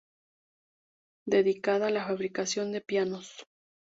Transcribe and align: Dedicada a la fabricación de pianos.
Dedicada 1.27 1.85
a 1.85 1.91
la 1.91 2.03
fabricación 2.07 2.71
de 2.71 2.81
pianos. 2.81 3.45